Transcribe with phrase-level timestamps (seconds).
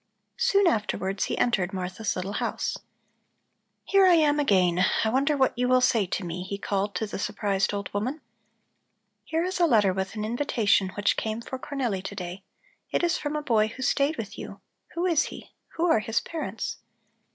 [0.39, 2.75] Soon afterwards he entered Martha's little house.
[3.83, 4.83] "Here I am again.
[5.03, 8.19] I wonder what you will say to me?" he called to the surprised old woman.
[9.25, 12.41] "Here is a letter with an invitation which came for Cornelli to day.
[12.89, 14.59] It is from a boy who stayed with you.
[14.95, 15.51] Who is he?
[15.75, 16.77] Who are his parents?"